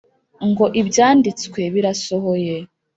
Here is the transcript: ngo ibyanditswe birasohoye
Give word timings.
ngo 0.49 0.65
ibyanditswe 0.81 1.61
birasohoye 1.73 2.55